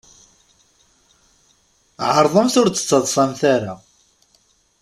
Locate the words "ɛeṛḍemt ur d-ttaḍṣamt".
2.15-3.41